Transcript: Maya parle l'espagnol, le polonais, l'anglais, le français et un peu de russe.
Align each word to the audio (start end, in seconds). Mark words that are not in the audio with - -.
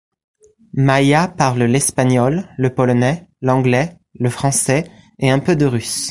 Maya 0.73 1.27
parle 1.27 1.65
l'espagnol, 1.67 2.47
le 2.57 2.73
polonais, 2.73 3.27
l'anglais, 3.43 3.99
le 4.15 4.31
français 4.31 4.89
et 5.19 5.29
un 5.29 5.37
peu 5.37 5.55
de 5.55 5.67
russe. 5.67 5.99